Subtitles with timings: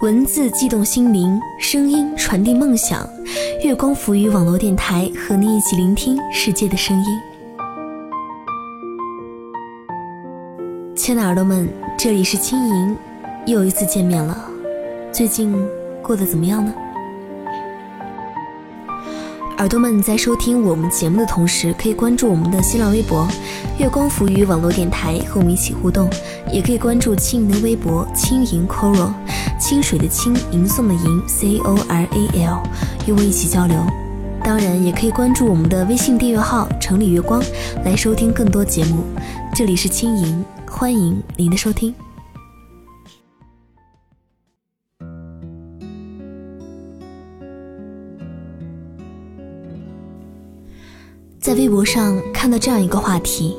[0.00, 3.06] 文字悸动心灵，声音传递梦想。
[3.62, 7.04] 月光浮于网络电台和你一起聆听世界的声音。
[10.96, 11.68] 亲爱的耳朵们，
[11.98, 12.96] 这里是轻盈，
[13.44, 14.48] 又一次见面了。
[15.12, 15.54] 最近
[16.02, 16.72] 过得怎么样呢？
[19.60, 23.28] 耳朵们在收听我们节目的同时，可以关注我们的新浪微博
[23.78, 26.08] “月光浮语网络电台”和我们一起互动，
[26.50, 29.12] 也可以关注轻盈的微博“轻盈 Coral”。
[29.60, 32.62] 清水的清，吟诵的吟，C O R A L，
[33.06, 33.76] 与我一起交流。
[34.42, 37.42] 当然，也可以关注我们的微信订阅号“城里月光”，
[37.84, 39.04] 来收听更多节目。
[39.54, 41.94] 这里是轻盈，欢迎您的收听。
[51.40, 53.56] 在微博上看到这样一个话题：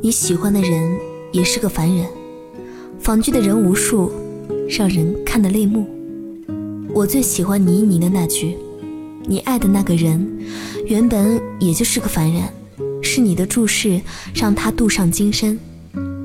[0.00, 0.96] 你喜欢的人
[1.32, 2.06] 也是个凡人，
[3.00, 4.12] 仿剧的人无数。
[4.68, 5.86] 让人看得泪目。
[6.94, 8.56] 我最喜欢倪妮的那句
[9.26, 10.26] ：“你爱的那个人，
[10.86, 12.42] 原本也就是个凡人，
[13.02, 14.00] 是你的注视
[14.32, 15.58] 让他渡上金山。”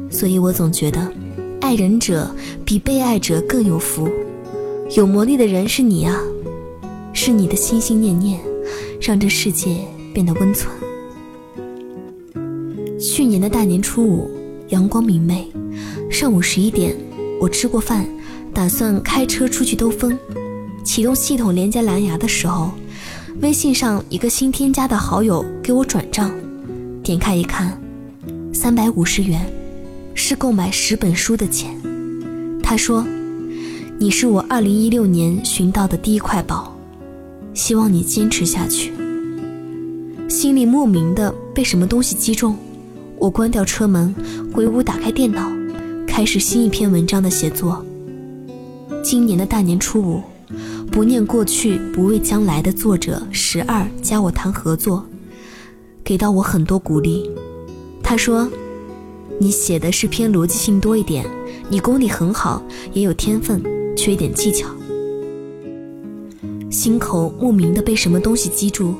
[0.09, 1.11] 所以我总觉得，
[1.59, 4.07] 爱人者比被爱者更有福。
[4.95, 6.21] 有魔力的人是你啊，
[7.11, 8.39] 是你的心心念念，
[9.01, 9.79] 让这世界
[10.17, 10.75] 变得温存。
[12.99, 14.27] 去年的大年初五，
[14.69, 15.47] 阳光明媚，
[16.09, 16.97] 上午十一点，
[17.39, 18.03] 我吃过饭。
[18.51, 20.17] 打算开车出去兜风，
[20.83, 22.71] 启动系统连接蓝牙的时候，
[23.43, 26.31] 微信上一个新添加的好友给我转账，
[27.03, 27.79] 点开一看，
[28.51, 29.45] 三百五十元，
[30.15, 31.79] 是购买十本书的钱。
[32.63, 33.05] 他说
[33.99, 36.75] ：“你是我二零一六年寻到的第一块宝，
[37.53, 38.91] 希望你坚持下去。”
[40.27, 42.57] 心里莫名的被什么东西击中，
[43.17, 44.13] 我关掉车门，
[44.53, 45.49] 回屋打开电脑，
[46.05, 47.83] 开始新一篇文章的写作。
[49.01, 50.21] 今年的大年初五，
[50.91, 55.05] 不念过去，不畏将来的作者十二加我谈合作，
[56.03, 57.31] 给到我很多鼓励。
[58.03, 58.49] 他说
[59.39, 61.25] ：“你写的是偏逻辑性多一点，
[61.69, 62.61] 你功底很好，
[62.91, 63.63] 也有天分，
[63.95, 64.67] 缺一点技巧。”
[66.69, 68.93] 心口莫名的被什么东西击住，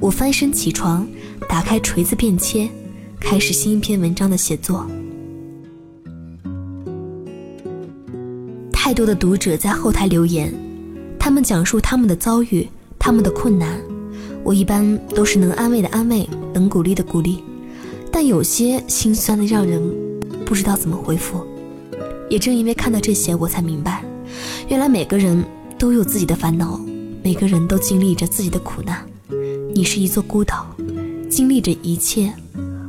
[0.00, 1.06] 我翻身起床，
[1.48, 2.68] 打开锤子便切，
[3.18, 4.86] 开始新一篇文章的写作。
[8.72, 10.54] 太多的读者在后台留言，
[11.18, 13.80] 他们讲述他们的遭遇，他们的困难，
[14.44, 17.42] 我一般都是能安慰的安慰，能鼓励的鼓励，
[18.12, 19.82] 但有些心酸的让人
[20.46, 21.44] 不知道怎么回复。
[22.30, 24.04] 也正因为看到这些，我才明白，
[24.68, 25.44] 原来每个人
[25.76, 26.80] 都有自己的烦恼，
[27.24, 29.04] 每个人都经历着自己的苦难。
[29.78, 30.66] 你是一座孤岛，
[31.30, 32.32] 经历着一切，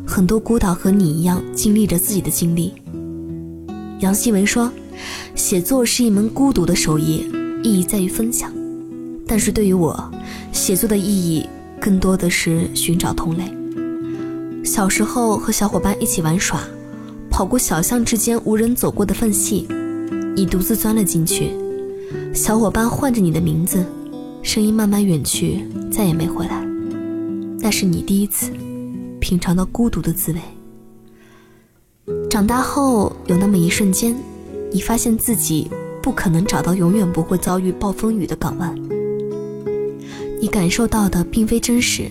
[0.07, 2.73] 很多孤岛和你一样经历着自己的经历。
[3.99, 4.71] 杨希文说。
[5.35, 7.29] 写作是一门孤独的手艺，
[7.63, 8.51] 意义在于分享。
[9.27, 10.11] 但是对于我，
[10.51, 11.47] 写作的意义
[11.79, 13.43] 更多的是寻找同类。
[14.65, 16.59] 小时候和小伙伴一起玩耍，
[17.29, 19.67] 跑过小巷之间无人走过的缝隙，
[20.35, 21.51] 你独自钻了进去。
[22.33, 23.85] 小伙伴唤着你的名字，
[24.41, 26.67] 声音慢慢远去，再也没回来。
[27.61, 28.51] 那是你第一次
[29.19, 30.39] 品尝到孤独的滋味。
[32.29, 34.15] 长大后，有那么一瞬间。
[34.71, 35.67] 你发现自己
[36.01, 38.75] 不可能找到永远不会遭遇暴风雨的港湾，
[40.39, 42.07] 你感受到的并非真实。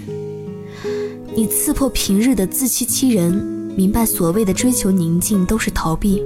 [1.37, 3.33] 你刺破平日的自欺欺人，
[3.77, 6.21] 明白所谓的追求宁静都是逃避。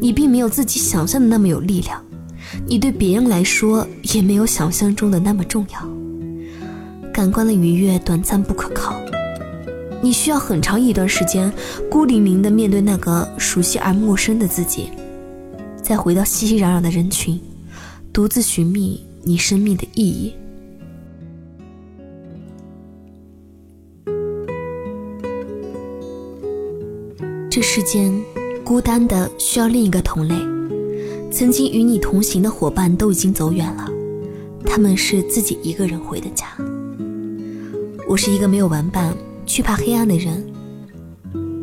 [0.00, 2.02] 你并没有自己想象的那么有力量，
[2.66, 5.95] 你对别人来说也没有想象中的那么重要。
[7.16, 8.94] 感官的愉悦短暂不可靠，
[10.02, 11.50] 你需要很长一段时间
[11.90, 14.90] 孤零零地面对那个熟悉而陌生的自己。
[15.82, 17.40] 再回到熙熙攘攘的人群，
[18.12, 20.34] 独自寻觅你生命的意义。
[27.50, 28.12] 这世间，
[28.62, 30.34] 孤单的需要另一个同类。
[31.32, 33.88] 曾经与你同行的伙伴都已经走远了，
[34.66, 36.46] 他们是自己一个人回的家。
[38.08, 39.12] 我是一个没有玩伴、
[39.44, 40.44] 惧怕黑暗的人。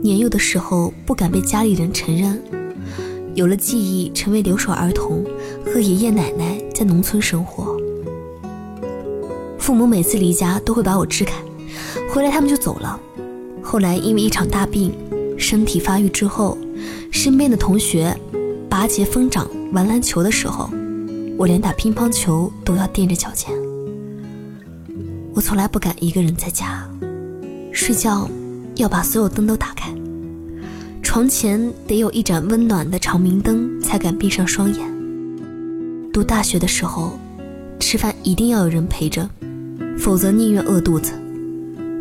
[0.02, 2.38] 年幼的时候，不敢被家里人承认。
[3.34, 5.24] 有了记忆，成为留守儿童，
[5.66, 7.78] 和爷爷奶奶在农村生活。
[9.58, 11.34] 父母每次离家都会把我支开，
[12.12, 13.00] 回来他们就走了。
[13.62, 14.94] 后来因为一场大病，
[15.38, 16.58] 身体发育之后，
[17.10, 18.14] 身边的同学
[18.70, 20.70] 拔节疯长玩篮球的时候，
[21.38, 23.50] 我连打乒乓球都要踮着脚尖。
[25.36, 26.88] 我从来不敢一个人在家
[27.72, 28.30] 睡觉，
[28.76, 29.92] 要把所有灯都打开。
[31.02, 34.94] 床前得有一盏温暖的长明灯，才敢闭上双眼。
[36.14, 37.18] 读大学的时候，
[37.80, 39.28] 吃饭一定要有人陪着，
[39.98, 41.14] 否则宁愿饿肚子。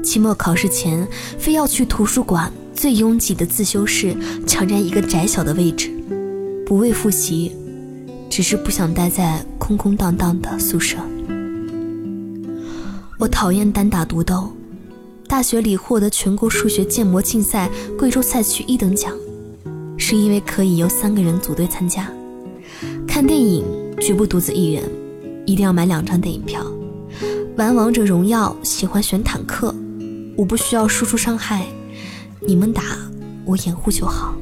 [0.04, 1.08] 期末考试前，
[1.38, 4.14] 非要去图书馆最拥挤的自修室
[4.46, 5.90] 抢占一个窄小的位置，
[6.66, 7.56] 不为复习，
[8.28, 10.98] 只是不想待在空空荡荡的宿舍。
[13.22, 14.52] 我讨厌单打独斗。
[15.28, 19.16] 大学里获得全国数学建模竞赛贵州赛区一等奖，
[19.96, 22.10] 是因为可以由三个人组队参加。
[23.06, 23.64] 看电影
[24.00, 24.82] 绝不独自一人，
[25.46, 26.66] 一定要买两张电影票。
[27.56, 29.72] 玩王者荣耀喜欢选坦克，
[30.36, 31.64] 我不需要输出伤害，
[32.40, 32.82] 你们打
[33.44, 34.34] 我掩护就好。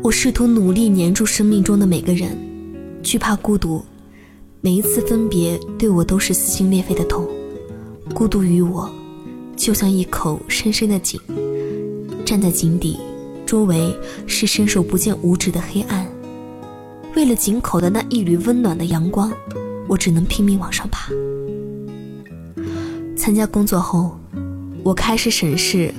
[0.00, 2.38] 我试图努力黏住生命中的每个人，
[3.02, 3.84] 惧怕孤独，
[4.64, 7.26] 每一次分别对我都是撕心裂肺的痛。
[8.14, 8.88] 孤独于我，
[9.56, 11.20] 就像一口深深的井。
[12.24, 12.96] 站在井底，
[13.44, 13.92] 周围
[14.24, 16.06] 是伸手不见五指的黑暗。
[17.16, 19.32] 为了井口的那一缕温暖的阳光，
[19.88, 21.10] 我只能拼命往上爬。
[23.16, 24.16] 参加工作后，
[24.84, 25.92] 我开始审视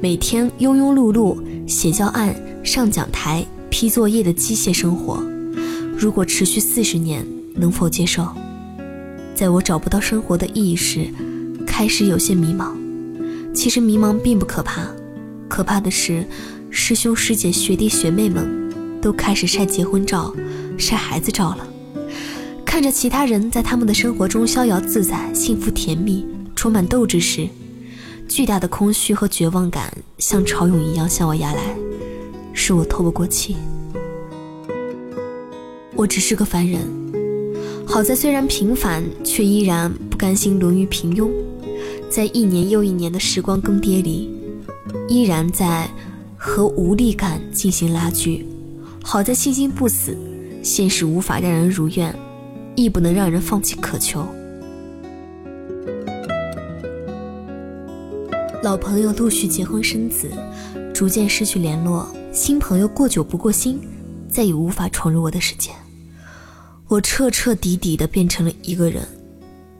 [0.00, 1.38] 每天庸庸碌碌
[1.68, 2.34] 写教案、
[2.64, 5.22] 上讲台、批作业的机械生活。
[5.96, 7.24] 如果持续四十年，
[7.58, 8.26] 能否接受？
[9.34, 11.08] 在我找不到生活的意义时。
[11.66, 12.72] 开始有些迷茫，
[13.54, 14.88] 其实迷茫并不可怕，
[15.48, 16.26] 可怕的是，
[16.70, 20.34] 师兄师姐学弟学妹们都开始晒结婚照、
[20.76, 21.68] 晒孩子照了。
[22.64, 26.26] 看着其他人在他们的生活中逍遥自在、幸福甜蜜、
[26.56, 27.48] 充满斗志时，
[28.26, 31.76] 巨大的空虚和绝望感像潮涌一样向我压来，
[32.52, 33.56] 使我透不过气。
[35.94, 36.80] 我只是个凡人，
[37.90, 41.30] 好在虽然平凡，却依然不甘心沦于平庸。
[42.10, 44.30] 在一年又一年的时光更迭里，
[45.08, 45.88] 依然在
[46.36, 48.46] 和无力感进行拉锯。
[49.02, 50.14] 好在信心不死，
[50.62, 52.14] 现实无法让人如愿，
[52.76, 54.24] 亦不能让人放弃渴求。
[58.62, 60.28] 老朋友陆续结婚生子，
[60.94, 63.80] 逐渐失去联络；新朋友过久不过心，
[64.30, 65.70] 再也无法闯入我的世界。
[66.88, 69.06] 我彻彻底底的变成了一个人。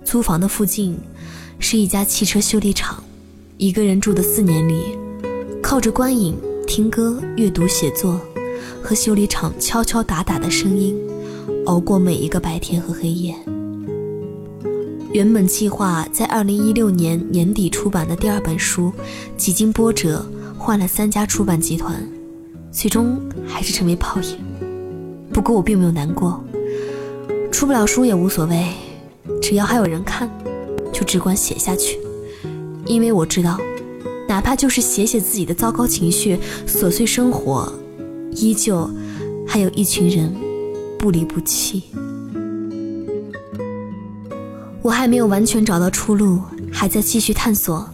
[0.04, 0.98] 租房的附近。
[1.60, 3.02] 是一家汽车修理厂，
[3.56, 4.96] 一个人住的四年里，
[5.60, 6.38] 靠着观影、
[6.68, 8.20] 听歌、阅读、写作，
[8.80, 10.96] 和修理厂敲敲打打的声音，
[11.66, 13.34] 熬过每一个白天和黑夜。
[15.12, 18.92] 原本计划在二零一六年年底出版的第二本书，
[19.36, 20.24] 几经波折，
[20.56, 22.08] 换了三家出版集团，
[22.70, 24.38] 最终还是成为泡影。
[25.32, 26.40] 不过我并没有难过，
[27.58, 28.68] 出不了书也无所谓，
[29.42, 30.30] 只要还有人看。
[30.92, 31.98] 就只管写下去，
[32.86, 33.58] 因为我知道，
[34.28, 36.38] 哪怕就是写写自己的糟糕情绪、
[36.68, 37.72] 琐碎生活，
[38.30, 38.88] 依旧
[39.44, 40.32] 还有一群人
[41.00, 41.82] 不离不弃。
[44.80, 46.40] 我还没有完全找到出路，
[46.72, 47.90] 还在继续探索，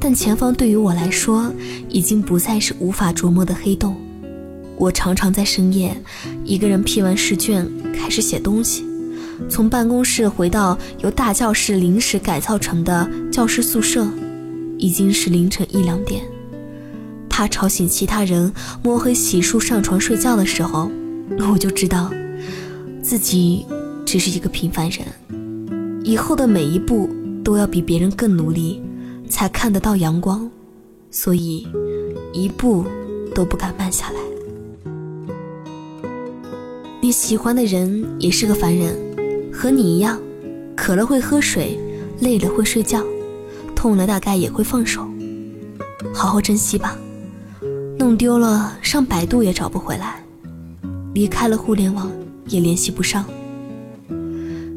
[0.00, 1.52] 但前方对于我来说，
[1.88, 3.94] 已经不再是无法琢磨的黑洞。
[4.76, 5.96] 我常常在深夜，
[6.44, 8.84] 一个人批完试卷，开始写东西。
[9.48, 14.06] 从办公室回到由大教室临时改造成的教师宿舍，
[14.78, 16.22] 已经是凌晨一两点。
[17.28, 18.52] 怕吵醒其他人，
[18.82, 20.90] 摸黑洗漱上床睡觉的时候，
[21.50, 22.10] 我就知道
[23.02, 23.66] 自己
[24.06, 25.04] 只是一个平凡人。
[26.04, 27.10] 以后的每一步
[27.42, 28.80] 都要比别人更努力，
[29.28, 30.48] 才看得到阳光，
[31.10, 31.66] 所以
[32.32, 32.84] 一步
[33.34, 34.20] 都不敢慢下来。
[37.00, 38.96] 你喜欢的人也是个凡人。
[39.56, 40.20] 和你一样，
[40.76, 41.78] 渴了会喝水，
[42.20, 43.02] 累了会睡觉，
[43.74, 45.06] 痛了大概也会放手。
[46.12, 46.98] 好好珍惜吧，
[47.96, 50.22] 弄丢了上百度也找不回来，
[51.14, 52.10] 离开了互联网
[52.48, 53.24] 也联系不上。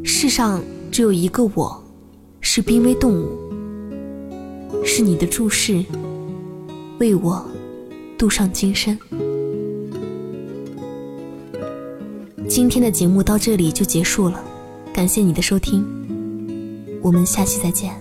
[0.05, 1.83] 世上只有一个我，
[2.39, 3.27] 是濒危动物，
[4.85, 5.83] 是你的注视，
[6.99, 7.43] 为我
[8.15, 8.97] 镀上金身。
[12.47, 14.41] 今天的节目到这里就结束了。
[14.97, 15.85] 感谢你的收听，
[17.03, 17.93] 我们下期再见。